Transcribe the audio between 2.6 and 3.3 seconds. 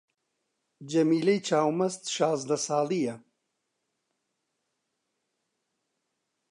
ساڵی یە